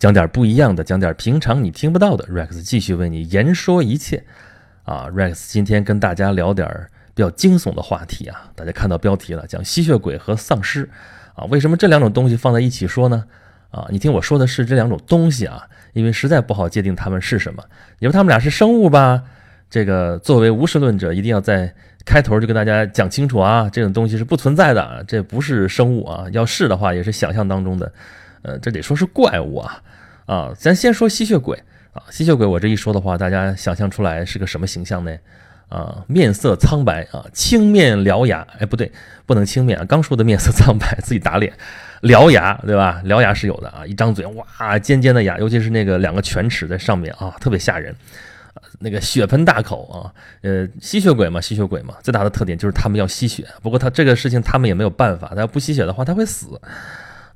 [0.00, 2.24] 讲点不一样的，讲点平常你听不到的。
[2.24, 4.24] Rex 继续为你言说一切
[4.84, 8.50] 啊！Rex 今天跟大家聊点儿比较惊悚的话题啊！
[8.56, 10.88] 大家看到标题了，讲吸血鬼和丧尸
[11.34, 11.44] 啊！
[11.50, 13.22] 为什么这两种东西放在一起说呢？
[13.70, 17.62] 啊，你听我说的是这两种东西啊，因为实在不好界定它们是什么。
[17.98, 19.22] 你说它们俩是生物吧？
[19.68, 21.70] 这个作为无神论者，一定要在
[22.06, 26.24] 开头就跟大家讲清楚啊，这种东西是不存在的，这不是生物啊！
[26.32, 27.92] 要是的话，也是想象当中的。
[28.42, 29.82] 呃，这得说是怪物啊，
[30.30, 31.60] 啊，咱先说吸血鬼
[31.92, 35.12] 啊，吸血鬼，我这一说的话，大家想象出来是个什么形象呢？
[35.68, 38.92] 啊，面色苍白啊，青面獠牙，哎，不对，
[39.26, 41.52] 不能青面啊，刚说的面色 苍白，自己打脸，
[42.02, 43.02] 獠牙对吧？
[43.04, 47.92] 獠牙是有的啊，一张嘴哇，尖尖的牙，尤其是那个两个犬齿在上面啊，特别吓人，
[48.78, 56.46] 那个血盆大口啊，呃，吸血鬼嘛，吸血鬼嘛，最大的特点就是他们要吸血，不过他这个事情他们也没有办法，他要不吸血的话他会死。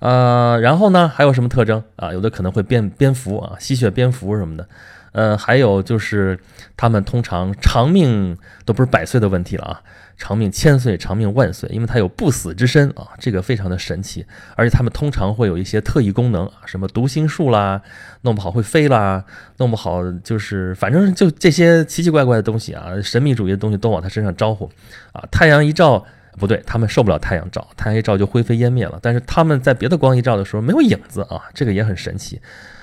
[0.05, 2.13] 呃，然后呢，还有什么特征啊？
[2.13, 4.69] 有的可能会变蝙蝠啊，吸血蝙蝠什么的。
[5.13, 6.39] 呃，还有就是
[6.77, 9.81] 他们通常长命都不是百岁的问题了啊，
[10.19, 14.27] 长命千岁，长命万岁，因为它有不死之身啊，这个非常的神奇。
[14.57, 17.81] 而且他们通常会有一些特异功能，什么读心术啦，
[18.21, 19.25] 弄不好会飞啦，
[19.57, 24.71] 弄不好就是反正就这些奇奇怪怪的东西啊，神秘主义的东西都往他身上招呼
[25.15, 26.05] 啊，太阳一照。
[26.39, 28.99] 不对，他们受不了太阳照，太阳一照就灰飞烟灭了。
[29.01, 32.41] 但是他们在别的光一照的时候没有影子啊，这个也很神奇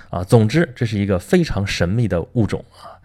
[0.10, 0.24] 啊。
[0.24, 2.96] 总之，这是一个非常神秘的物种啊。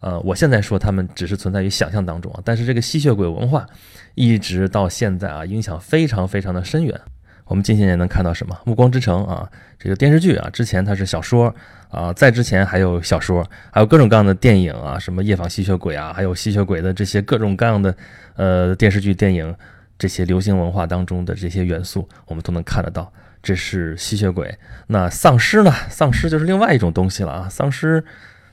[0.00, 3.66] 呃，我现在说他们只是存在于想象当中啊，但是这个吸血鬼文化
[4.14, 7.00] 一直到现在啊，影响非常非常的深远。
[7.46, 11.52] 我们近些年能看到什么《暮光之城》啊，这个电视剧啊，之前它是小说
[11.90, 17.92] 啊，在之前还有小说，还有各种各样的电影啊，什么夜访吸血鬼啊，还有吸血鬼的这些各种各样的
[18.36, 19.52] 呃电视剧电影。
[19.98, 23.12] 这些流行文化当中的这些元素，我们都能看得到。
[23.42, 24.58] 这是吸血鬼。
[24.88, 25.72] 那丧尸呢？
[25.88, 27.48] 丧尸就是另外一种东西了啊！
[27.48, 28.04] 丧尸，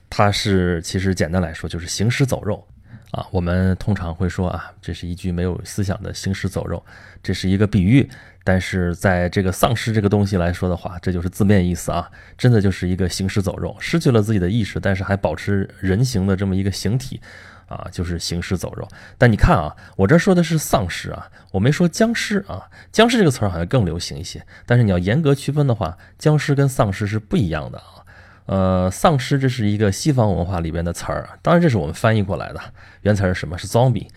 [0.09, 2.65] 它是其实简单来说就是行尸走肉
[3.11, 3.25] 啊。
[3.31, 6.83] 我们通常会说啊，这是一具没有思想的行尸走肉，
[7.23, 8.07] 这是一个比喻。
[8.43, 12.07] 但是在这个丧尸这个东西来说的话，这就是字面意思啊，
[12.37, 17.19] 真的就是一个行尸走肉，失去了自己的意识，但是还保持人形的这么一个形体。
[17.67, 18.87] 啊，就是行尸走肉。
[19.17, 22.67] 但你看啊，我这说的是丧尸啊，我没说僵尸啊。
[22.91, 24.45] 僵尸这个词儿好像更流行一些。
[24.65, 28.05] 但是你要严格区分的话，僵尸跟丧尸是不一样的啊。
[28.45, 32.61] 呃，丧尸这是一个西方文化里边的词儿，当然这是我们翻译过来的，
[33.01, 33.57] 原词是什么？
[33.57, 34.07] 是 zombie。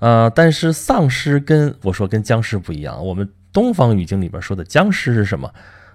[0.00, 3.04] 呃，但是丧尸跟我说跟僵尸不一样。
[3.04, 5.50] 我们东方语境里边说的僵尸是什么？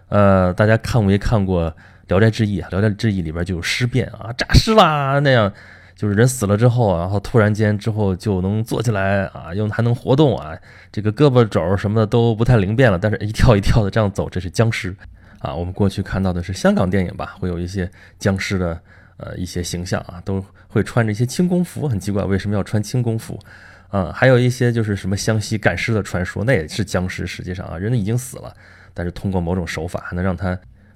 [0.09, 1.71] 呃，大家看没看过
[2.07, 2.67] 《聊斋志异》啊？
[2.71, 5.53] 《聊斋志异》里边就有尸变啊，诈尸啦那样。
[6.03, 10.53] 就是人死了之后，然后突然间之后就能坐起来啊，又还能活动啊，
[10.91, 14.93] 这个胳膊肘什么的都不太灵便了，但是一跳一跳的这样走，这是僵尸
[15.39, 15.55] 啊。
[15.55, 18.77] 我们过去看到的是香港电影吧，会有一些僵尸的
[19.15, 23.39] 呃一些形象啊，都会穿着一些轻功服，很奇怪为什么要穿轻功服
[23.87, 24.11] 啊？
[24.13, 28.53] 还有一些就是什么湘西赶尸的传说，那也是僵尸，实际上啊，人已经死了，
[28.93, 30.49] 但是通过某种手法还能让他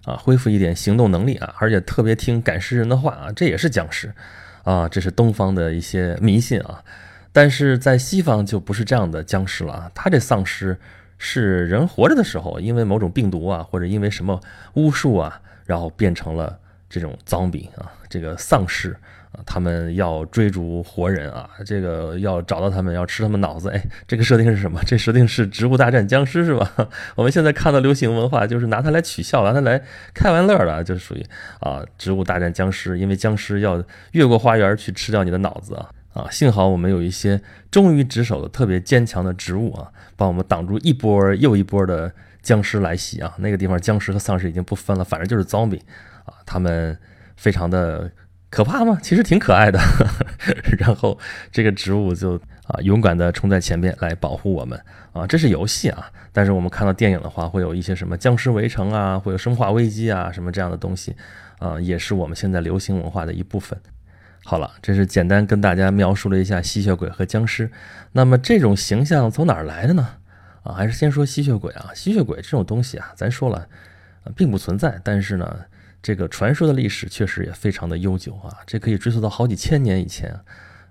[0.03, 4.13] 啊恢复一点行动能力啊，而且特别听赶尸人的话啊，这也是僵尸。
[4.67, 6.83] 啊，这是东方的一些迷信啊，
[7.31, 9.91] 但是在西方就不是这样的僵尸了啊。
[9.95, 10.77] 他这丧尸
[11.17, 14.41] 是人活着的时候，因为某种病毒啊，或者因为什么
[14.73, 18.93] 巫术啊，然后变成了这种脏病啊，这个丧尸
[19.33, 23.69] 啊，他们要追逐活人啊，这个要找到他们，要吃他们脑子。
[23.69, 24.81] 哎，这个设定是什么？
[24.85, 26.71] 这设定是《植物大战僵尸》是吧？
[27.15, 29.83] 我们现在看到流行文化就是拿它来取笑，拿它来
[30.13, 31.25] 开玩乐的，就是属于
[31.59, 33.83] 啊，《植物大战僵尸》，因为僵尸要
[34.13, 36.27] 越过花园去吃掉你的脑子啊啊！
[36.31, 42.09] 幸好我们有一些忠于职守的特别坚强的植物啊，帮我们挡住一波又一波的
[42.41, 43.35] 僵尸来袭啊。
[43.39, 45.81] 那个地方僵尸和丧尸已经不分了，反正就是 zombie
[46.23, 46.97] 啊，他们
[47.35, 48.09] 非常的。
[48.49, 48.97] 可怕吗？
[49.01, 49.79] 其实挺可爱的。
[50.79, 51.17] 然后
[51.51, 52.35] 这个植物就
[52.65, 54.79] 啊勇敢地冲在前面来保护我们
[55.11, 56.09] 啊，这是游戏啊。
[56.31, 61.15] 但是我们看到电影的话，会有一些什么僵尸围城啊，会有生化危机啊，什么这样的东西
[61.59, 63.77] 啊，也是我们现在流行文化的一部分。
[64.45, 67.69] 好了，这是简单跟大家描述了一下吸血鬼和僵尸。
[68.13, 70.07] 那么这种形象从哪儿来的呢？
[70.63, 71.91] 啊，还是先说吸血鬼啊。
[71.93, 73.67] 吸血鬼这种东西啊，咱说了，
[74.35, 75.01] 并不存在。
[75.03, 75.65] 但是呢。
[76.01, 80.31] 这个传说的历史确实也非常的悠久啊，这可以追溯到好几千年以前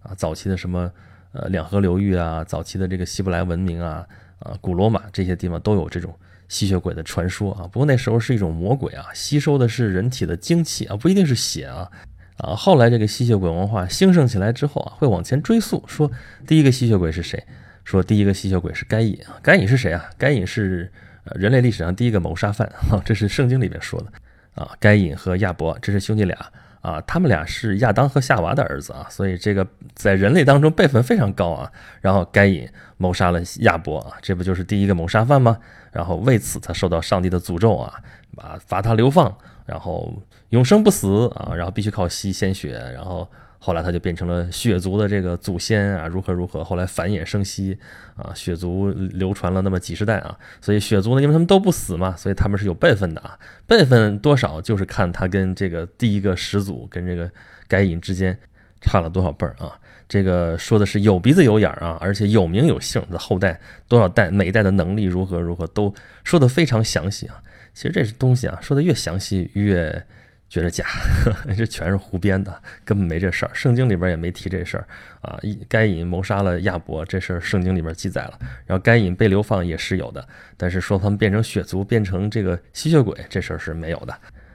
[0.03, 0.91] 啊，早期的什么
[1.33, 4.07] 呃两河流域啊，早期的这个希伯来文明啊，
[4.41, 6.15] 啊古罗马这些地方都有这种
[6.49, 7.63] 吸血鬼的传说啊。
[7.73, 11.91] 不过那时候是一种魔鬼啊，吸收的是人体的精气啊，不一定是血啊
[12.39, 12.55] 啊。
[12.55, 16.11] 后来这个吸血鬼文化兴盛起来之后啊，会往前追溯，说
[16.47, 17.43] 第一个吸血鬼是谁？
[17.85, 20.11] 说第一个吸血鬼是该隐，该隐是谁啊？
[20.19, 20.91] 该隐是
[21.37, 24.13] 人类历史上第一个谋杀犯啊， 这是圣经里面说的。
[24.57, 26.37] 啊，该隐和亚伯，这是兄弟俩
[26.81, 29.65] 啊，他们俩是亚当和夏娃的儿子啊，所以这个
[29.95, 31.71] 在人类当中辈分非常高啊。
[32.01, 35.57] 然后该隐谋杀了亚伯啊，这不就是第一个谋杀犯吗？
[35.93, 37.95] 然后为此他受到上帝的诅咒啊，
[38.35, 39.33] 把罚他流放，
[39.65, 40.13] 然后
[40.49, 43.29] 永生不死啊，然后必须靠吸鲜血，然后。
[43.67, 47.77] 后来他就变成了血族的这个祖先啊，如何如何，后来繁衍生息
[48.15, 53.37] 啊，血族流传了那么几十代啊，所以血族呢，因为他们都不死嘛，所以他们是有辈分的啊，
[53.67, 57.29] 辈分多少就是看他跟这个第一个始祖跟这个
[57.67, 58.39] 该隐之间
[58.81, 59.77] 差了多少辈儿啊，
[60.09, 63.59] 这个说的是有鼻子有眼儿啊，而且有名有姓的后代
[63.89, 65.93] 多少代，每一代的能力如何如何都
[66.23, 67.43] 说的非常详细啊，
[67.75, 70.07] 其实这东西啊，说的越详细越。
[70.49, 70.85] 觉得假，
[71.57, 73.51] 这全是胡编的，根本没这事儿。
[73.53, 74.87] 圣经里边也没提这事儿
[75.21, 75.39] 啊。
[75.69, 78.39] 该隐谋杀了亚伯，这事儿圣经里边记载了。
[78.65, 80.27] 然后该隐被流放也是有的，
[80.57, 84.13] 但是说他们变成血族，变成这个吸血鬼，这事儿是没有的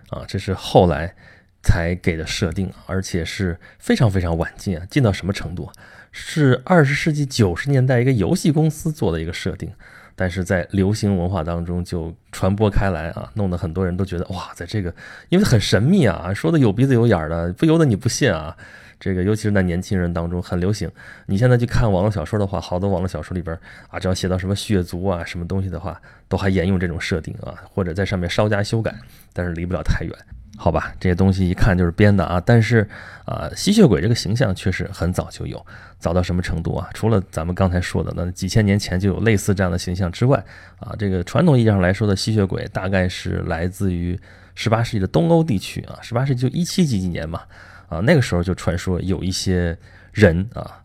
[0.09, 0.23] 啊。
[0.27, 1.13] 这是后来
[1.61, 5.69] 才给的设定，而且是非常非常晚近啊，近到什么程度？
[6.13, 9.73] 是二十世纪九十年代一个游戏公司做的一个设定。
[10.21, 14.93] 但是在流行文化当中就传播开来啊，弄得很多人都觉得哇，在这个
[15.29, 18.55] 因为很神秘啊，说的有鼻子有眼的，不由得你不信啊。
[18.99, 20.87] 这个尤其是在年轻人当中很流行。
[21.25, 23.57] 你现在去看网络小说的话，好多网络小说里边
[23.89, 28.93] 啊，只要写到什么血族啊什么东西的话，都还沿用这种设定啊，或者在上面稍加修改，
[29.33, 30.15] 但是离不了太远。
[30.57, 32.87] 好吧，这些东西一看就是编的啊，但是
[33.25, 35.65] 啊，吸血鬼这个形象确实很早就有，
[35.97, 36.87] 早到什么程度啊？
[36.93, 40.43] 除了咱们刚才说的那几千年前就有类似这样的形象之外，
[40.79, 44.19] 啊，这个传统意义上来说的吸血鬼大概是来自于
[44.53, 47.41] 十八世纪的东欧地区啊，十八世纪就一七几几年嘛，
[47.87, 49.77] 啊，那个时候就传说有一些
[50.11, 50.77] 人啊。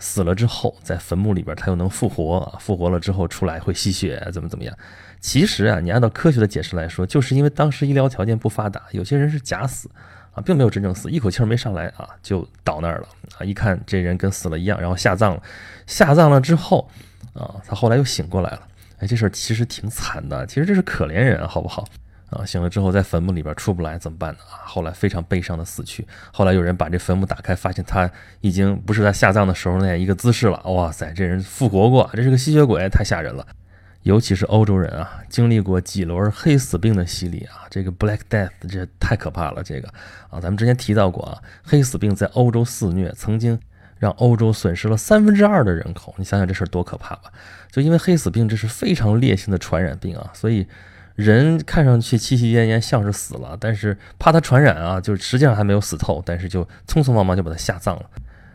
[0.00, 2.40] 死了之后，在坟墓里边他又能复活！
[2.60, 4.76] 复活了之后出来会吸血，怎么怎么样？
[5.20, 9.90] 其实啊，你按照科学的解释来说，就是因为当时医疗条件不发达，有些人是假死
[10.32, 13.08] 啊，并没有真正死，一口气没上来啊，就倒那儿了
[13.38, 13.44] 啊！
[13.44, 15.42] 一看这人跟死了一样，然后下葬了。
[15.86, 16.88] 下葬了之后
[17.32, 18.60] 啊，他后来又醒过来了。
[18.98, 21.84] 哎，这事儿其实挺惨的，其实这是可怜人，好不好？
[22.30, 24.40] 啊，醒了之后在坟墓里边出不来怎么办呢？
[24.50, 26.04] 啊，后来非常悲伤的死去。
[26.32, 30.60] 后来有人把这坟墓打开，发现他已经不是在下葬的时候那样一个姿势了。
[30.64, 33.46] 哇塞，这人复活过，这是个吸血鬼，太吓人了。
[34.02, 39.62] 尤其是欧洲人啊，经历过几轮黑死病的洗礼啊，这个 Black Death 这太可怕了。
[39.62, 39.88] 这个
[40.28, 43.56] 啊，咱们之前提到过啊，黑死病在欧洲肆虐，曾经
[43.98, 46.12] 让欧洲损失了三分之二的人口。
[46.18, 47.32] 你想想这事儿多可怕吧？
[47.70, 50.66] 就因为黑死病，这是非常烈性的传染病啊，所以。
[51.16, 58.02] 人看上去气气奄奄，像是死了，但是怕他传染啊，就实际上还没有死透，但是就匆匆忙忙就把他下葬了。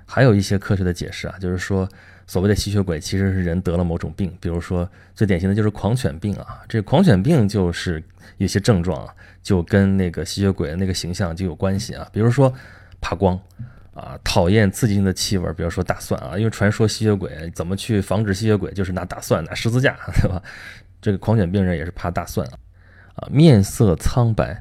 [0.05, 1.89] 还有一些科学的解释啊，就是说
[2.27, 8.03] 所谓的吸血鬼其实是人得了某种病，比如说最典型的就是狂犬病啊，这狂犬病就是
[8.37, 12.53] 有些症状啊，就跟那个吸血鬼的那个形象就有关系啊，比如说
[12.99, 13.39] 怕光
[13.93, 20.41] 啊，讨厌刺激性的气味，比如说大蒜啊，因为传说吸血鬼怎么去防止吸血鬼，就是拿大蒜拿十字架，对吧？
[21.01, 22.53] 这个狂犬病人也是怕大蒜啊，
[23.15, 24.51] 啊，面色苍白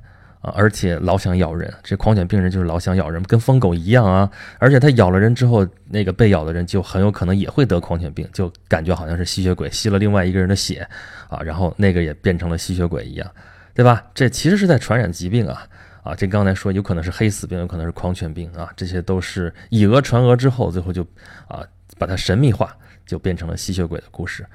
[0.40, 1.72] 啊，而且老想咬人。
[1.82, 4.30] 这狂犬病人就是老想咬人，跟疯狗一样啊。
[4.58, 10.88] 而且他咬了人之后，那个被咬的人就很有可能也会得狂犬病，就感觉好像是吸血鬼吸了另外一个人的血
[11.28, 13.30] 啊，然后那个也变成了吸血鬼一样，
[13.74, 14.02] 对吧？
[14.14, 15.66] 这其实是在传染疾病啊
[16.02, 16.14] 啊！
[16.14, 21.02] 这刚才说有可能是黑死病，有可能是狂犬病啊，这些都是以讹传讹之后，最后就
[21.46, 21.62] 啊
[21.98, 24.46] 把它神秘化，就变成了吸血鬼的故事。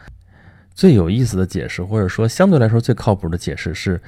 [0.75, 3.99] 最有意思的解释，或者说相对来说最靠谱的解释是，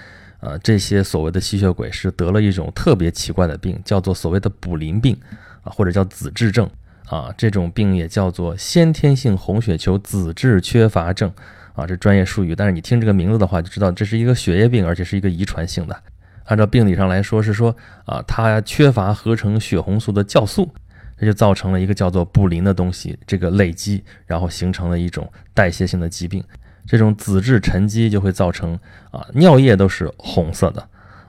[0.41, 5.17] 呃，这些所谓的吸血鬼是得了一种特别奇怪的病，叫做所谓的卟啉病，
[5.63, 6.69] 啊，或者叫子质症，
[7.07, 11.31] 啊，这种病也叫做先天性红血球子质缺乏症，
[11.73, 15.97] 啊，这专业术语，但是你听这个名字的话，就知道这是一个血液病，而且是一个遗传性的。
[16.43, 17.73] 按照病理上来说，是说
[18.05, 20.69] 啊，它缺乏合成血红素的酵素。
[21.17, 26.43] 这就造成了一个叫做卟啉的东西，这个累积，然后形成了一种代谢性的疾病。
[26.85, 28.79] 这种子质沉积就会造成
[29.11, 30.81] 啊，尿液都是红色的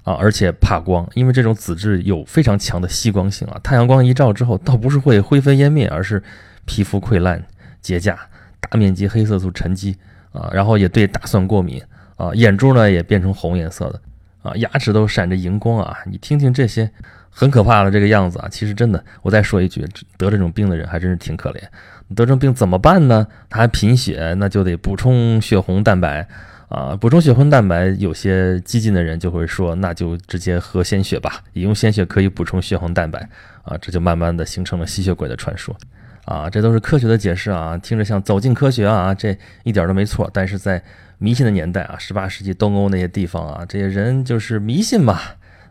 [0.04, 3.58] 啊，而且怕光，因为这种子质有非常强的吸光性啊。
[3.62, 6.22] 太阳光一照之后，倒不是会灰飞烟灭，而是
[6.64, 7.44] 皮肤溃烂、
[7.80, 8.16] 结痂、
[8.60, 9.96] 大面积黑色素沉积
[10.30, 11.82] 啊，然后也对大蒜过敏
[12.16, 14.00] 啊，眼珠呢也变成红颜色的
[14.48, 15.98] 啊，牙齿都闪着荧光啊。
[16.06, 16.90] 你听听这些。
[17.30, 18.48] 很可怕的这个样子啊！
[18.50, 19.86] 其实真的，我再说一句，
[20.16, 21.60] 得这种病的人还真是挺可怜。
[22.16, 23.24] 得这种病怎么办呢？
[23.48, 26.26] 他还贫血，那就得补充血红蛋白
[26.68, 26.96] 啊！
[26.96, 33.28] 补充血红蛋白，有些激进的人就会说，那就直接喝鲜血吧，饮用鲜血可以补充血红蛋白
[33.62, 33.78] 啊！
[33.80, 35.76] 这就慢慢的形成了吸血鬼的传说
[36.24, 36.50] 啊！
[36.50, 40.28] 这都是科学的解释啊，听着像走进科学啊，这一点都没错。
[40.32, 40.82] 但是在
[41.18, 45.20] 迷信的年代啊，十八世纪东欧那些地方啊，这些人就是迷信嘛。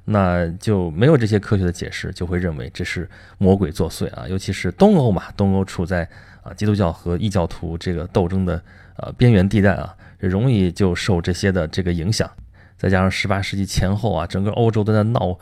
[0.09, 4.25] 那就没有这些科学的解释，就会认为这是魔鬼作祟啊。
[4.29, 6.07] 尤其是东欧嘛，东欧处在
[6.43, 8.63] 啊基督教和异教徒这个斗争的
[8.95, 12.31] 呃边缘地带啊，容易就受这些的这个影响。
[12.77, 15.37] 再加上十八世纪前后啊，整个欧洲都在闹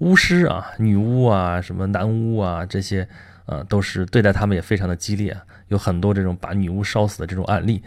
[0.00, 3.08] 巫师啊、女巫啊、什么男巫啊这些，
[3.46, 5.34] 呃，都是对待他们也非常的激烈，
[5.68, 7.82] 有很多这种把女巫烧死的这种案例，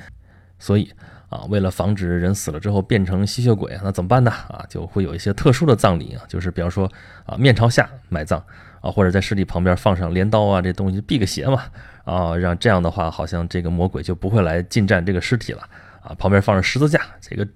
[0.57, 0.91] 所以。
[1.33, 4.29] 啊，为了防止人死了之后变成吸血鬼，那怎么办呢？
[4.29, 6.87] 啊，就会有一些特殊的葬礼啊，就是比方说
[7.25, 8.39] 啊，面朝下埋葬
[8.81, 11.63] 啊，或者在尸体旁边放上镰刀啊，这东西避个邪嘛
[12.05, 15.67] 啊，让这样的话，好像这个魔鬼就不会来进占这个尸体了
[16.03, 16.13] 啊。
[16.19, 17.47] 旁边放上十字架，这个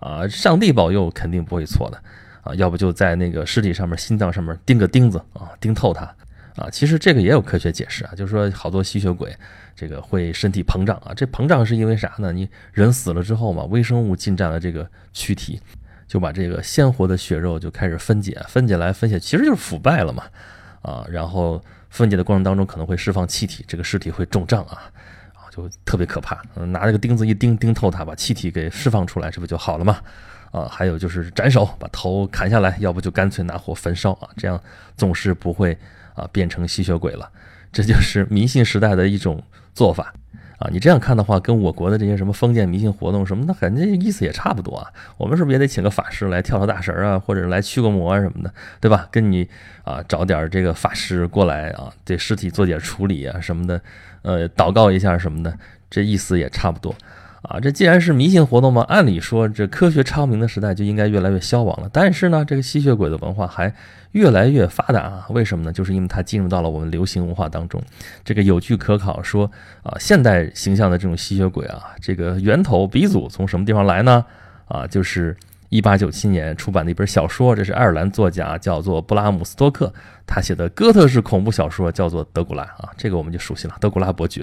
[0.00, 2.02] 啊，上帝保佑肯定不会错的
[2.40, 2.54] 啊。
[2.54, 6.02] 要不就在那个尸体上面、心脏上面钉个钉子啊，钉透它
[6.56, 6.70] 啊。
[6.70, 9.36] 其实这个也有科学解释啊，就是说好多吸血鬼。
[9.76, 12.32] 这个会身体膨胀啊，这膨胀是因为啥呢？
[12.32, 15.60] 你人死了之后嘛，微生物进占了这个躯体，
[16.08, 20.24] 就把这个鲜活的血肉就开始分解，分解来分解，其实就是腐败了嘛，
[20.80, 24.90] 啊，然后分解的过程当中可能会释放气体，这个尸体会肿胀啊，
[25.34, 26.42] 啊，就特别可怕。
[26.68, 30.00] 拿这个钉子一钉，钉透它，把气体给释放出来，这不就好了吗？
[30.52, 34.58] 啊，还有就是斩首，把头砍下来，要不就干脆拿火焚烧啊，这样
[34.96, 35.76] 总是不会
[36.14, 37.30] 啊变成吸血鬼了。
[37.70, 39.42] 这就是迷信时代的一种。
[39.76, 40.14] 做法
[40.58, 44.90] 啊，你这样看的话，跟我国的这些什么封建迷信活动什么的，感觉意思也差不多啊。
[45.18, 49.06] 我们是不是也得请个法师来跳跳大神啊，或者来驱个魔啊什么的，对吧？
[49.10, 49.46] 跟你
[49.84, 53.78] 啊找点这个法师过来啊，对尸体做点处理啊什么的，
[54.22, 55.58] 呃，祷告一下什么的，
[55.90, 56.94] 这意思也差不多。
[57.48, 61.88] 啊，这既然是迷信活动嘛，按理说这科学昌明的时代就应该越来越消亡了。
[61.92, 63.72] 但是呢，这个吸血鬼的文化还
[64.12, 65.26] 越来越发达啊？
[65.30, 65.72] 为什么呢？
[65.72, 67.80] 就是因为它进入到了我们流行文化当中。
[68.24, 69.50] 这个有据可考说
[69.82, 74.24] 啊，现代形象的这种吸血鬼啊，这个源头鼻祖从什么地方来呢？
[74.66, 75.36] 啊，就是
[75.68, 79.92] 一八九七年出版的一本小说，这是爱尔兰作家叫做布拉姆斯托克
[80.26, 84.42] 他写的哥特式恐怖小说，叫做《德古拉》啊，这个我们就熟悉了，《德古拉伯爵》。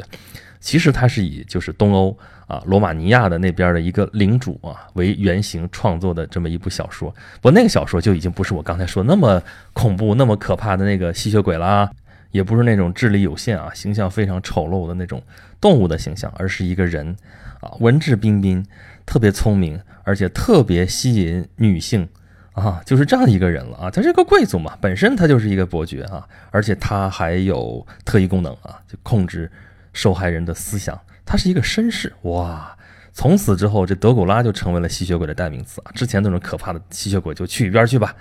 [0.61, 2.17] 其实它是以就是东欧
[2.53, 7.09] 啊罗马尼亚的那边的一个领主啊为原型创作的这么一部小说，
[7.41, 9.41] 不过那个小说就已经不是我刚才说那么
[9.73, 11.89] 恐怖、那么可怕的那个吸血鬼了，
[12.31, 15.21] 也不是那种智力有限啊、形象非常丑陋的那种
[15.59, 17.15] 动物的形象，而是一个人
[17.61, 18.63] 啊，文质彬彬、
[19.05, 22.07] 特别聪明，而且特别吸引女性
[22.53, 23.89] 啊，就是这样一个人了啊。
[23.89, 29.51] 他是个贵族嘛，本身他就是一个伯爵啊，而且他还有特异功能啊，就控制。
[29.95, 32.77] 受害人的思想，他是一个绅士哇！
[33.15, 35.91] 从此之后，这德古拉就成为了吸血鬼的代名词啊！
[35.93, 38.15] 之前那种可怕的吸血鬼就去一边去吧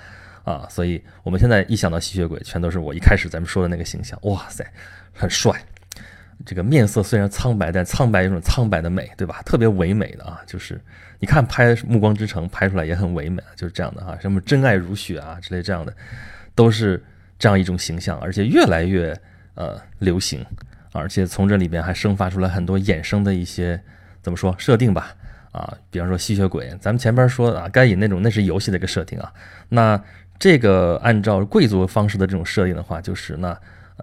[0.44, 0.66] 啊！
[0.68, 4.18] 所以我们现在一想到吸血鬼，全都是我一开始咱们说的那个形象。
[4.24, 4.62] 哇塞，
[5.14, 5.64] 很帅，
[6.44, 9.40] 这个面色虽然苍白，但苍白有种苍白的美，对吧？
[9.46, 10.78] 特别唯美的啊，就是
[11.18, 15.96] 你看拍《暮光之城》拍出来也很唯美，就是这样的哈，什么真爱如雪啊之类这样的，
[16.54, 17.02] 都是
[17.38, 19.18] 这样一种形象，而且越来越
[19.54, 20.44] 呃流行。
[20.92, 23.82] 而且从这里边还生发出来很多衍生的一些
[24.22, 25.14] 怎么说设定吧？
[25.52, 29.32] 啊，比方说吸血鬼，咱们前边说啊，该隐那种那是游戏的一个设定啊。
[29.68, 30.02] 那
[30.38, 33.54] 这个按照贵族方式的这种设定的话，就是那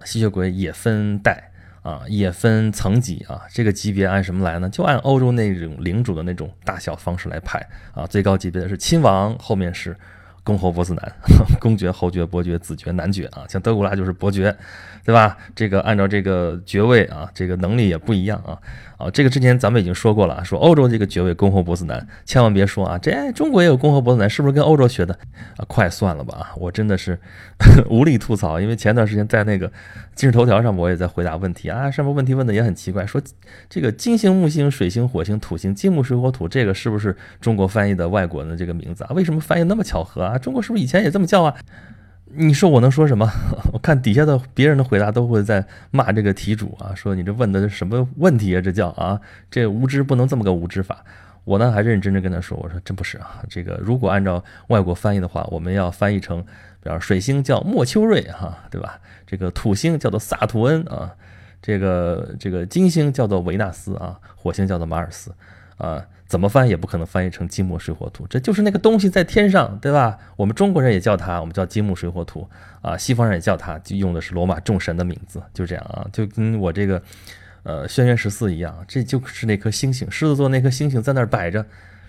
[0.04, 1.50] 吸血鬼也分代
[1.82, 3.42] 啊，也分层级啊。
[3.50, 4.68] 这个级别按什么来呢？
[4.70, 7.58] 就按欧洲那种领主的那种大小方式来排
[7.94, 8.06] 啊。
[8.06, 9.96] 最高级别的是亲王，后面是
[10.42, 11.12] 公侯伯子男，
[11.60, 13.44] 公爵、侯爵、伯爵、子爵、男爵啊。
[13.48, 14.56] 像德古拉就是伯爵。
[15.02, 15.36] 对吧？
[15.56, 18.58] 这个按照这个爵位啊，这个能力也不一样啊。
[18.98, 25.14] 啊，这个之前咱们已经说过了，说欧洲这个爵位公侯伯子男，千万别说啊，这中国也有公侯伯子男，是不是跟欧洲学的
[25.56, 25.64] 啊？
[25.66, 26.52] 快算了吧啊！
[26.54, 27.18] 我真的是
[27.88, 29.72] 无力吐槽，因为前段时间在那个
[30.20, 33.18] 今日头条上，我也在回答问题啊，上面问题问的也很奇怪，说
[33.70, 39.12] 这个金星、木星、水星、火星、土星、金木水火土，这个是不是中国翻译的外国的这个名字啊？
[39.14, 40.36] 为什么翻译那么巧合啊？
[40.36, 41.56] 中国是不是以前也这么叫啊？
[42.36, 43.26] 你说我能说什么？
[43.72, 48.60] 我看底下的别人的回答都会在骂这个题主啊，说你这问的是什么问题啊？
[48.60, 49.18] 这叫啊，
[49.50, 51.02] 这无知不能这么个无知法。
[51.44, 56.42] 我呢还认真真跟他说，我说真不是啊，这个如果按照外国翻译的话，我们要翻译成，
[56.82, 59.00] 比方水星叫莫丘瑞哈，对吧？
[59.26, 61.14] 这个土星叫做萨图恩啊，
[61.60, 65.34] 这个这个金星叫做维纳斯啊，火星叫做马尔斯
[65.76, 66.04] 啊。
[66.26, 70.16] 怎么翻也不可能翻译成金木水火土，这就是那个东西在天上，对吧？
[70.36, 72.48] 我们中国人也叫它，我们叫金木水火土
[72.82, 72.96] 啊。
[72.96, 77.02] 西方人也叫它，就用的是罗马众神的名字，就这样啊，就跟我这个
[77.62, 81.64] 呃轩辕十四一样，这就是那颗星星，狮子座那颗星星在那儿摆着，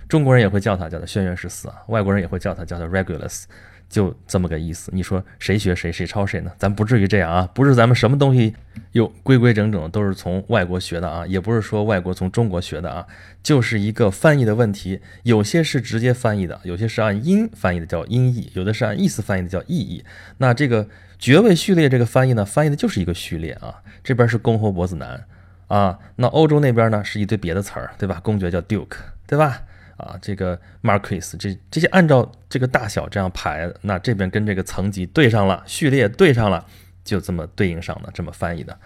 [0.08, 3.44] 中国人也会叫它叫它轩辕十四啊，外国人也会叫它叫它 Regulus，
[3.90, 4.90] 就这么个意思。
[4.94, 6.52] 你说谁学谁，谁抄谁呢？
[6.58, 8.56] 咱不至于这样啊，不是咱们什么东西
[8.94, 13.06] 又规规整整都是从外国学的啊，也不是说外国从中国学的啊，
[13.44, 15.02] 就是一个翻译的问题。
[15.24, 20.04] 有些是直接翻译的，有些是按音翻译的叫音译，有的是按意思翻译的叫意译。
[20.38, 20.88] 那这个
[21.20, 23.82] 爵位序列这个翻译呢，翻译的就是一个序列啊。
[24.04, 25.24] 这边是公侯伯子男
[25.72, 28.20] 啊，那欧洲那边呢是一堆别的词儿，对吧？
[28.22, 29.62] 公爵叫 Duke，对吧？
[29.96, 36.66] 啊，这个 Marquis，这这些按照这个大小这样排，那这边跟这个层级对上了，序列对上了，
[37.06, 38.78] 就这么对应上的，这么翻译的，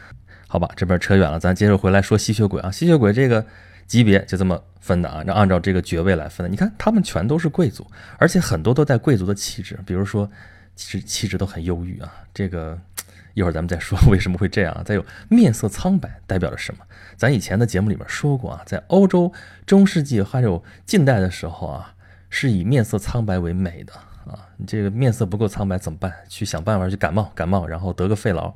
[0.47, 0.69] 好吧？
[0.75, 3.43] 这边扯远了，咱接着回来说吸血鬼啊，吸血鬼这个
[3.87, 6.49] 级别就这么分的啊，那按照这个爵位来分的。
[6.49, 7.89] 你看，他们全都是贵族，
[8.19, 10.29] 而且很多都带贵族的气质，比如说，
[10.75, 12.13] 其实气质都很忧郁啊。
[12.33, 12.77] 这个
[13.35, 14.83] 一会儿咱们再说为什么会这样。
[14.83, 16.83] 再有面色苍白代表着什么？
[17.15, 19.31] 咱以前的节目里面说过啊，在欧洲
[19.67, 21.93] 中世纪还有近代的时候啊，
[22.31, 23.93] 是以面色苍白为美的
[24.25, 24.49] 啊。
[24.57, 26.11] 你这个面色不够苍白怎么办？
[26.27, 28.51] 去想办法去感冒，感冒然后得个肺痨，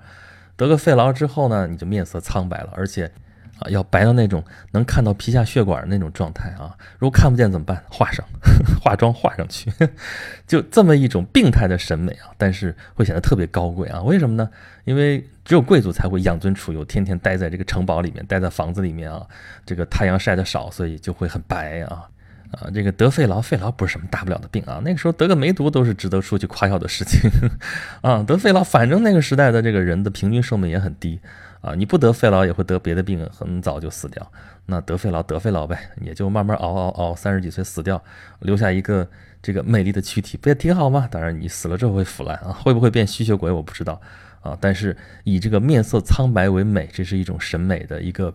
[0.58, 3.12] 得个肺痨之后呢，你就面色苍白了，而且。
[3.60, 6.76] 啊，要白到那种能看到皮下血管的那种状态啊！
[6.98, 7.84] 如果看不见怎么办？
[7.90, 8.26] 画上，
[8.82, 9.72] 化妆画上去，
[10.48, 12.32] 就这么一种病态的审美啊！
[12.38, 14.02] 但是会显得特别高贵啊！
[14.02, 14.50] 为什么呢？
[14.86, 19.26] 因为只有贵族才会养尊处优，天天待在这个城堡里面，待在房子里面啊，
[19.66, 22.08] 这个太阳晒得少，所以就会很白啊
[22.52, 22.70] 啊！
[22.74, 27.30] 这个得肺痨，肺痨不是什么大不了的病啊，那个时候得个梅毒都是值得出去夸耀的事情
[28.02, 28.24] 啊！
[28.24, 31.20] 得肺痨，反正那个时代的这个人的平均寿命也很低。
[31.62, 34.32] 啊，你不得肺痨也会得别的病，很早就死掉。
[34.66, 38.02] 那得肺痨得肺痨呗，也就慢慢熬熬熬，三十几岁死掉，
[38.40, 39.06] 留下一个
[39.42, 41.06] 这个美丽的躯体，不也挺好吗？
[41.12, 44.00] 当然，你死了之后会腐烂啊，会不会变吸血鬼我不知道
[44.40, 44.58] 啊。
[44.62, 48.34] 但是以这个面色苍白为美，这是一种审美的一个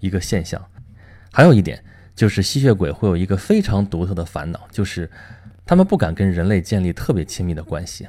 [0.00, 0.62] 一个现象。
[1.32, 1.82] 还有一点
[2.16, 5.08] 就是吸血鬼会有一个非常独特的烦恼，就是
[5.64, 8.08] 他们不敢跟人类建立特别亲密的关系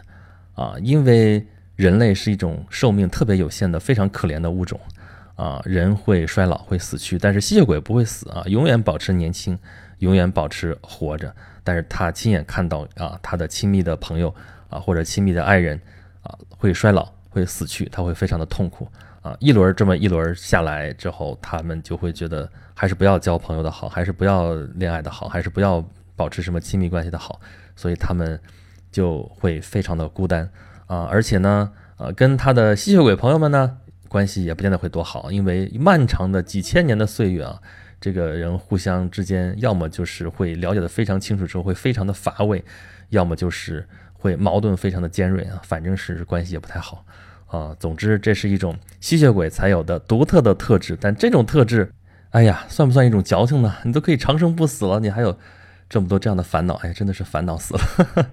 [0.56, 1.46] 啊，因为。
[1.78, 4.80] 人类是一种寿命特别有限的、非常可怜的物种，
[5.36, 9.56] 啊，人会衰老、会死去，但是吸血鬼不会死啊，永远保持年轻，
[10.00, 11.32] 永远保持活着。
[11.64, 14.34] 但是他亲眼看到啊，他的亲密的朋友
[14.72, 15.80] 啊，或者亲密的爱人
[16.24, 18.88] 啊，会衰老、会死去，他会非常的痛苦
[19.28, 19.38] 啊。
[19.40, 25.84] 一轮这么一轮下来之后，他们就会觉得还是不要交朋友的好，还是不要恋爱的好，还是不要
[26.16, 27.40] 保持什么亲密关系的好，
[27.76, 28.40] 所以他们
[28.92, 30.50] 就会非常的孤单。
[30.88, 37.60] 啊，而且呢，呃，跟他的吸血鬼朋友们呢，关系也不见得会多好，因为漫长的几千年的岁月啊，
[38.00, 42.64] 这个人互相之间，要么就是会了解的非常清楚之后会非常的乏味，
[43.10, 47.06] 要么就是会矛盾非常的尖锐啊，反正是关系也不太好
[47.48, 47.76] 啊。
[47.80, 51.92] 总之，这是一种吸血鬼才有的独特的特质，但这种特质，
[52.30, 53.76] 哎呀，算不算一种矫情呢？
[53.84, 55.38] 你都可以长生不死了，你还有
[55.90, 58.30] 这么多这样的烦恼，哎呀，真的是烦恼死了。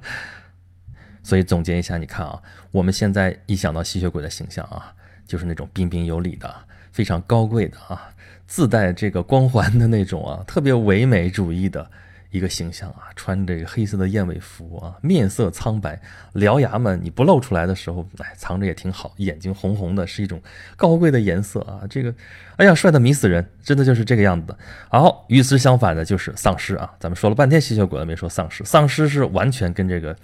[1.23, 4.93] 所以总结一下，你看啊，我们现在一想到吸血鬼的形象啊，
[5.27, 6.55] 就是那种彬彬有礼的、
[6.93, 8.11] 非常高贵的啊，
[8.47, 11.91] 自带这个光环的那种啊，特别唯美主义的
[12.35, 16.01] 一个形象啊，穿这个黑色的燕尾服啊，面色苍白，
[16.35, 20.43] 獠牙们你不露出来的时候，哎，藏着也挺好，眼睛红红的，是一种
[20.77, 22.13] 高贵的颜色啊，这个，
[22.57, 24.57] 哎呀，帅的迷死人，真的就是这个样子。
[24.89, 30.17] 好，与此相反的就是丧尸啊，咱们说了半天吸血鬼了，没说丧尸，丧尸是完全跟这个。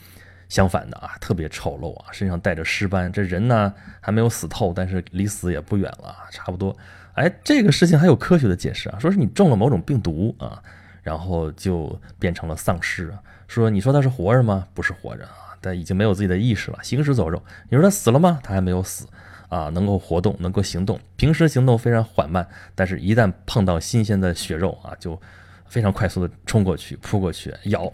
[0.49, 3.12] 相反的啊，特别丑陋啊，身上带着尸斑。
[3.12, 6.77] 这人呢还没有死透，但是离死也不远了，差不多。
[7.14, 10.61] 哎，这个事情还有科学的解释啊，说是你中了某种病毒啊，
[11.02, 13.18] 然后就变成了丧尸啊。
[13.48, 14.66] 说你说他是活着吗？
[14.74, 17.42] 不是活着啊，但已经没有自己的意识了，行尸走肉。
[17.68, 18.38] 你说他死了吗？
[18.42, 19.06] 他还没有死
[19.48, 20.98] 啊，能够活动，能够行动。
[21.16, 25.20] 平时行动非常缓慢，但是一旦碰到新鲜的血肉啊，就
[25.66, 27.92] 非常快速的冲过去，扑过去咬。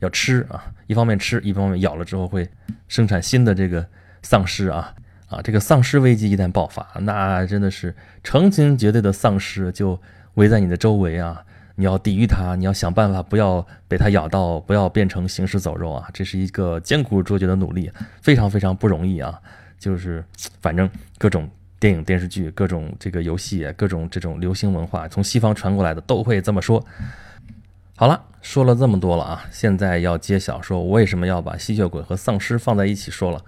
[0.00, 2.48] 要吃啊，一方面吃，一方面咬了之后会
[2.86, 3.84] 生产新的这个
[4.22, 4.94] 丧尸啊
[5.28, 5.42] 啊！
[5.42, 10.00] 这个丧尸危机一旦爆发，那真的是成群结队的丧尸就
[10.34, 11.44] 围在你的周围啊！
[11.80, 16.10] 你要抵御它，你要想办法不要被它咬到，不要变成行尸走肉啊！
[16.12, 17.88] 这是一个艰苦卓绝的努力，
[18.20, 19.40] 非常非常不容易啊！
[19.78, 20.24] 就是
[20.60, 26.84] 反正各种电影电视剧、各种这个游戏、各种这种流行文化，从西方传过来的都会这么说。
[27.94, 33.40] 好了，说了这么多了啊，现在要揭晓，说为什么要把吸血鬼和丧尸放在一起说了，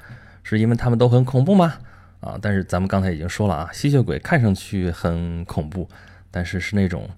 [0.44, 1.74] 是因为他们都很恐怖吗？
[2.20, 5.88] 啊，但是咱们刚才已经说了啊，吸血鬼看上去很恐怖，
[6.30, 7.10] 但是是那种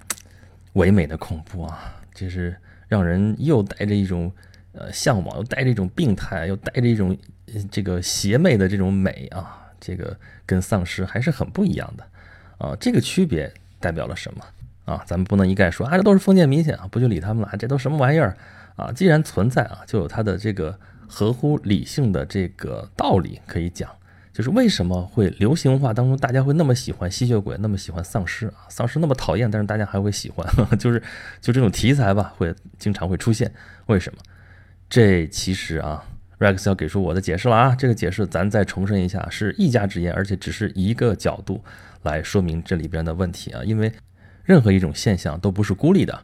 [0.75, 2.57] 唯美的恐怖啊，就是
[2.89, 4.33] 让人又带着一种
[4.73, 7.17] 呃向往，又带着一种病态，又带着一种
[7.71, 12.05] 这个邪魅的这种美啊，这个跟丧尸还是很不一样的
[12.59, 14.45] 啊，这个区别代表了什么？
[14.85, 18.37] 啊，咱们不能一概说啊，这都是封建迷信啊，不去理他们了，这都什么玩意儿
[18.75, 18.91] 啊？
[18.91, 23.89] 既然存在啊，就有它的这个合乎理性的这个道理可以讲，
[24.33, 28.65] 就是为什么会流行文化当中大家会那么喜欢吸血鬼，那么喜欢丧尸啊？
[28.69, 30.47] 丧尸那么讨厌，但是大家还会喜欢，
[30.79, 31.03] 就是
[31.41, 33.53] 就这种题材吧，会经常会出现。
[33.87, 34.19] 为什么？
[34.89, 36.05] 这其实啊
[36.39, 37.75] ，Rex 要给出我的解释了啊。
[37.75, 41.63] 这个解释咱再重申一下，是一家之言，而且只是一个角度
[42.03, 43.63] 来说明这里边的问题啊。
[43.65, 43.93] 因为
[44.45, 46.15] 任何一种现象都不是孤立的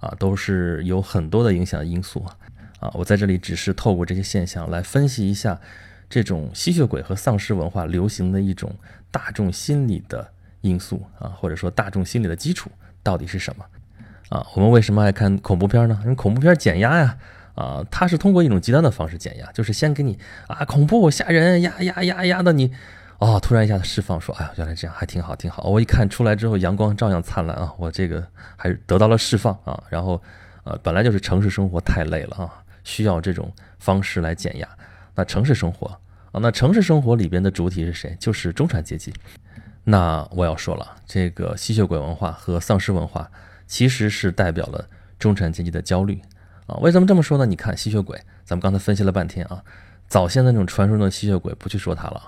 [0.00, 2.36] 啊，都是有很多的影响因素啊。
[2.80, 5.60] 啊，我在这里只是透过这些现象来分析一下
[6.08, 8.74] 这种吸血鬼和丧尸文化流行的一种
[9.10, 10.26] 大众心理的
[10.62, 12.70] 因素啊，或者说大众心理的基础
[13.02, 13.64] 到底是什么
[14.30, 14.46] 啊？
[14.54, 15.98] 我们为什么爱看恐怖片呢？
[16.02, 17.16] 因为恐怖片减压呀，
[17.54, 22.72] 啊，它是通过一种极端的方式减压，就是先给你啊恐怖吓人，压压压压的你，
[23.18, 25.64] 哦，突然一下子释放，说哎呀，原来这样还挺好挺好。
[25.64, 29.82] 我一看出来之后，阳光照样灿烂啊，我这个还是得到了释放啊。
[29.88, 30.20] 然后
[30.64, 32.64] 呃，本来就是城市生活太累了啊。
[32.84, 34.66] 需要这种方式来减压。
[35.18, 35.88] 那城市生活
[36.30, 38.16] 啊，那城市生活里边的主体是谁？
[38.20, 39.12] 就是中产阶级。
[39.82, 43.28] 那我要说了，这个吸血鬼文化和丧尸文化
[43.66, 46.20] 其实是代表了中产阶级的焦虑
[46.68, 46.76] 啊。
[46.76, 47.44] 为什么这么说呢？
[47.44, 49.60] 你看吸血鬼，咱们刚才分析了半天啊，
[50.06, 52.22] 早先的那种传说中的吸血鬼不去说它了。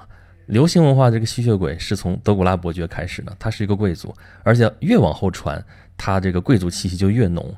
[0.46, 5.64] 流行文化这个吸血鬼是从德古拉伯爵开始的，他是一个贵族，而且越往后传，
[5.96, 7.54] 他这个贵族气息就越浓，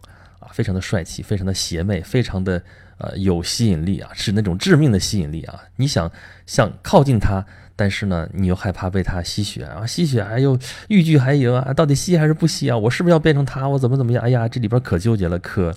[0.53, 2.63] 非常的帅气，非常的邪魅，非常的。
[2.99, 5.61] 呃，有吸引力啊，是那种致命的吸引力啊！
[5.75, 6.09] 你想
[6.47, 12.79] 想靠近他，但是呢，你又害怕被他吸血啊，吸血还又欲拒还迎啊，到底吸还是不吸啊？
[12.79, 13.67] 我是不是要变成他？
[13.67, 14.23] 我怎么怎么样？
[14.23, 15.75] 哎呀，这里边可纠结了，可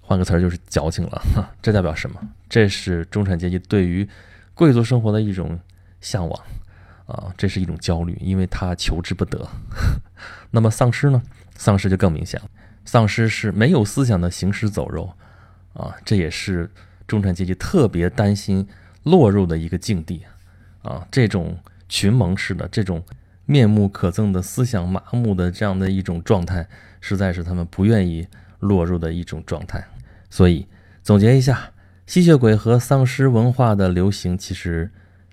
[0.00, 1.20] 换个词儿就是矫情了。
[1.60, 2.20] 这代表什么？
[2.48, 4.08] 这是中产阶级对于
[4.54, 5.58] 贵族生活的一种
[6.00, 6.40] 向往
[7.06, 9.48] 啊，这是一种焦虑，因为他求之不得。
[10.52, 11.20] 那么丧尸呢？
[11.56, 12.48] 丧尸就更明显了，
[12.88, 15.12] 丧尸是没有思想的行尸走肉。
[15.74, 16.70] 啊，这也是
[17.06, 18.66] 中产阶级特别担心
[19.02, 20.22] 落入的一个境地
[20.80, 21.06] 啊！
[21.10, 23.04] 这种群蒙式的、这种
[23.44, 26.66] 面目可憎的思想麻木的这样的一种状态，
[27.02, 28.26] 实在是他们不愿意
[28.60, 29.86] 落入的一种状态。
[30.30, 30.66] 所以
[31.02, 31.70] 总结一下，
[32.06, 34.90] 吸血鬼和丧尸文化的流行，其实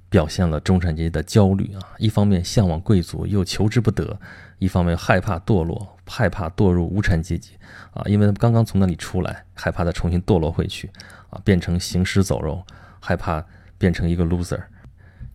[0.10, 1.96] 表现了中产阶级的焦虑啊！
[2.00, 4.20] 一方面向往贵族，又求之不得。
[4.60, 7.52] 一方面害怕堕落，害怕堕入无产阶级
[7.94, 10.90] 啊，因为刚刚从那里出来，害怕再重新堕落回去
[11.30, 12.64] 啊，变成行尸走肉，
[13.00, 13.44] 害怕
[13.78, 14.62] 变成一个 loser，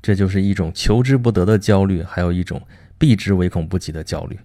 [0.00, 2.61] 这就是一种求之不得的焦虑，还有一种
[2.98, 4.38] 避之唯恐不及的焦虑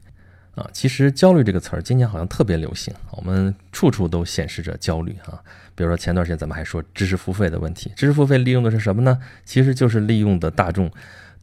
[0.55, 0.67] 啊。
[0.73, 5.39] 其实焦虑这个词儿今年好像特别流行，我们处处都显示着焦虑啊。
[5.75, 9.19] 比如说前段时间咱们还说知识付费的问题，知识付费利用的是什么呢？
[9.43, 10.89] 其实就是利用的大众。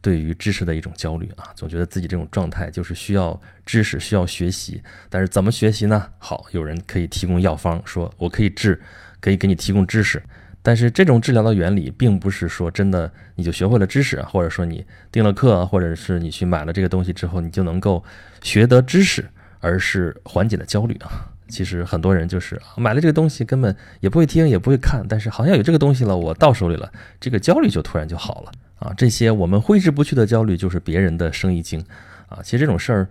[0.03, 4.83] 对于知识的一种焦虑啊，总觉得自己这种状态就是需要知识，需要学习。
[5.09, 6.09] 但是怎么学习呢？
[6.17, 8.79] 好，有人可以提供药方，说我可以治，
[9.21, 10.21] 可以给你提供知识。
[10.61, 18.03] 但是这种治疗的原理，并不是说真的你就学会了知识，或者说你订了课，或者是你去买了这个东西之后，你就能够
[18.41, 19.25] 学得知识，
[19.61, 21.31] 而是缓解了焦虑啊。
[21.47, 28.51] 其实很多人就是买了这个东西，根本也不会听，也不会看，但是好像有这个东西了，我到手里了，这个焦虑就突然就好了。
[28.83, 31.79] 啊，这些我们挥之不去的焦虑，就是别人的生意经，
[32.27, 33.07] 啊，其实这种事儿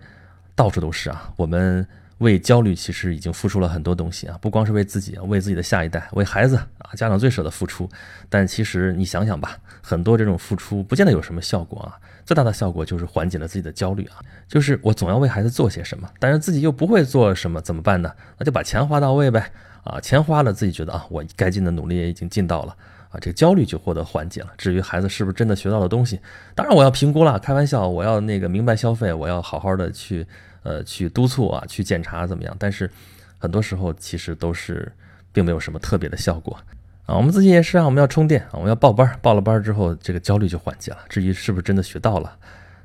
[0.53, 1.33] 到处都是啊。
[1.35, 1.85] 我们
[2.19, 7.89] 为焦虑其实已经付出了很多东西啊，不光是为自己，为自己的下一代，为孩子啊，家长最舍得付出。
[8.29, 11.97] 但其实你想想吧，很多这种付出不见得有什么效果啊。
[12.23, 18.13] 最大的效果就是缓解了自己的焦虑啊，就是我总要为孩子做些什么，但是自己又不会做什么，怎么办呢？
[18.37, 19.51] 那就把钱花到位呗，
[19.83, 22.77] 啊，钱花了，自己觉得啊，我该尽的努力也已经尽到了。
[23.13, 24.47] 啊，这个焦虑就获得缓解了。
[24.57, 26.19] 至于孩子是不是真的学到了东西，
[26.55, 27.37] 当然我要评估了。
[27.37, 30.25] 开玩笑，我要那个明白消费，我要好好的去
[30.63, 32.55] 呃去督促啊，去检查怎么样。
[32.57, 32.89] 但是
[33.37, 34.91] 很多时候其实都是
[35.31, 36.57] 并没有什么特别的效果
[37.05, 37.15] 啊。
[37.15, 40.97] 我们自己也是啊，我们要充电啊，我们要报班，报了班之后这个焦虑就缓解了。
[41.07, 42.35] 至于是不是真的学到了，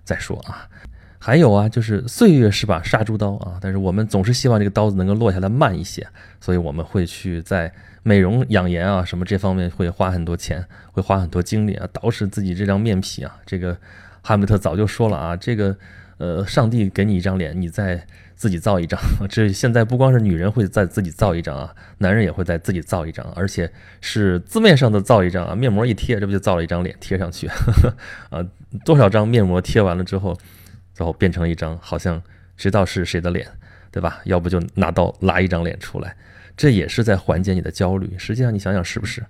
[0.05, 0.69] 再说啊。
[1.19, 6.07] 还有啊，就是岁月是把杀猪刀啊，但是我们总是希望这个刀子能够落下来慢一些，
[6.41, 7.73] 所以我们会去在。
[8.05, 13.37] 美容养颜啊，什么这方面会花很多钱，会花很多精力啊，捯饬自己这张面皮啊。
[13.45, 13.77] 这个
[14.23, 15.77] 哈姆特早就说了啊，这个
[16.17, 18.99] 呃，上帝给你一张脸，你再自己造一张。
[19.29, 27.47] 这现在不光是女人会再自己造一张啊，男人也会再自己造一张，而且是字面上的造一张啊，面膜一贴，这不就造了一张脸贴上去
[28.31, 28.43] 啊？
[28.87, 30.35] 多少张面膜贴完了之后，
[30.99, 32.21] 然后变成了一张好像
[32.57, 33.47] 知道是谁的脸，
[33.91, 34.21] 对吧？
[34.25, 36.15] 要不就拿刀拉一张脸出来。
[36.57, 38.13] 这也是在缓解你的焦虑。
[38.19, 39.25] 实际上，你想想是不是？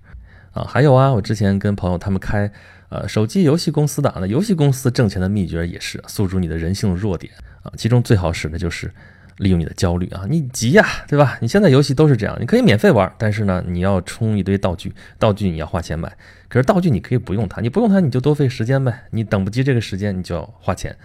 [0.53, 2.51] 啊，还有啊，我之前跟朋友他们开
[2.89, 7.31] 呃手机游戏公司的，那游戏公司挣钱的秘诀也是诉诸你的人性弱点
[7.63, 7.71] 啊。
[7.77, 8.91] 其中最好使的就是
[9.37, 11.37] 利用你的焦虑啊，你急呀，对吧？
[11.43, 16.11] 你现在游戏都是这样，你可以免费玩，但是呢，你要充一堆道具，道具你要花钱买。
[16.49, 19.05] 可是道具你可以不用它，你不用它你就多费时间呗。
[19.11, 20.97] 你等不及这个时间，你就要花钱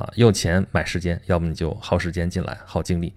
[0.00, 3.12] 啊，用钱买时间，要么你就耗时间进来，耗精力，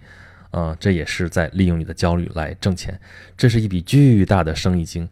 [0.51, 2.99] 啊，这也是在利用你的焦虑来挣钱。
[3.37, 5.07] 这是一笔巨大的生意经，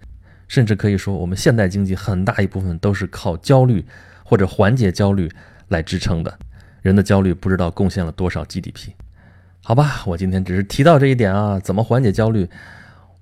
[0.50, 3.86] 甚至可以说，我们现代经济很大一部分都是靠焦虑
[4.26, 5.32] 或者缓解焦虑
[5.70, 6.38] 来支撑的。
[6.82, 8.90] 人的焦虑不知道贡献了多少 GDP。
[9.64, 12.50] 好吧，我今天只是提到这一点啊，怎么缓解焦虑？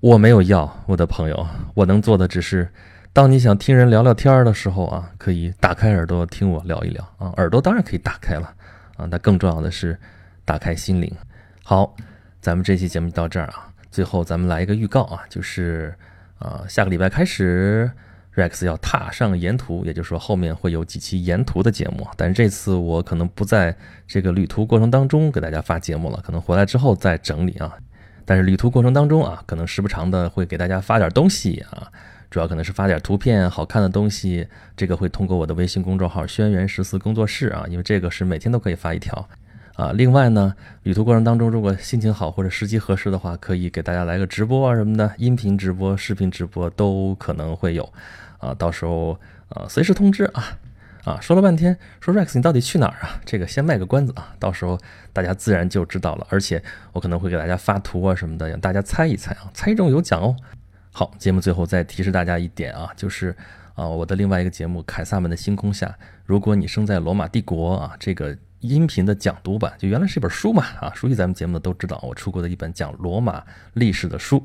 [0.00, 2.68] 我没有药，我的朋友，我能做的只是，
[3.12, 8.54] 当你想听人聊聊天的时候啊，可以打开耳朵听我聊一聊啊，耳朵当然可以打开了
[8.96, 9.98] 啊，那更重要的是
[10.44, 11.12] 打开心灵。
[11.64, 11.96] 好，
[12.40, 15.92] 咱们这期节目到这儿啊，最后咱们来一个预告啊，就是
[16.38, 17.90] 啊，下个礼拜开始。
[18.36, 27.76] Rex 要踏上沿途，也就是说后面会有几期沿途的节目，但是这次我可能不在这个旅途过程当中给大家发节目了，可能回来之后再整理啊。
[28.24, 31.90] 但是旅途过程当中啊，可能时不常的会给大家发点东西啊，
[32.30, 39.28] 主要可能是发点图片、好看的东西，这个会通过我的微信公众号“轩辕十四工作室”啊，因为这个是每天都可以发一条。
[39.76, 47.90] 啊，另外呢，旅途过程当中，如果心情好或者时机合适的话，可以给大家来个直播啊什么的，音频直播、视频直播都可能会有，
[48.38, 50.58] 啊，到时候啊随时通知啊，
[51.04, 53.18] 啊，说了半天，说 Rex 你到底去哪儿啊？
[53.24, 54.78] 这个先卖个关子啊，到时候
[55.14, 56.62] 大家自然就知道了，而且
[56.92, 60.36] 我可能会给大家发图啊什么的，让大家猜一猜啊，猜中有奖哦。
[60.92, 63.34] 好，节目最后再提示大家一点啊，就是
[63.74, 65.86] 啊，我的另外一个节目《凯撒们的星空下》，
[66.24, 68.36] 如果你生在罗马帝国啊，这个。
[68.60, 74.44] 音频的讲读版，就原来是一本书嘛，啊，熟悉咱们节目的都知道，我出过的一本讲罗马历史的书，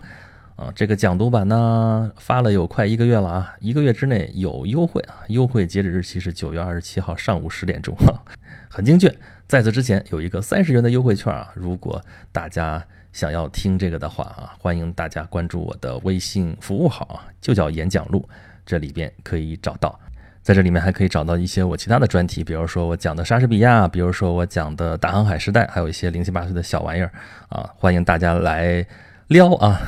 [0.56, 8.24] 啊，这个讲读版呢发了有快一个月了啊，一个月之内有优惠啊，优惠截止日期是九月二十七号上午十点钟啊，
[8.70, 9.14] 很精确。
[9.50, 12.82] 在此之前有一个三十元的优惠券啊，如果大家
[13.16, 18.28] 想要听这个的话啊，欢迎大家关注我的微信服务号啊，就叫演讲录，
[18.66, 19.98] 这里边可以找到。
[20.42, 27.10] 在这里面还可以找到一些我其他的专题，比如说我讲的莎士比亚，比如说我讲的大航海时代，还有一些零七八碎的小玩意儿
[27.48, 28.86] 啊，欢迎大家来
[29.28, 29.80] 撩啊！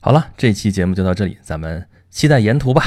[0.00, 2.82] 好了，这期节目就到这里，咱们期待沿途吧。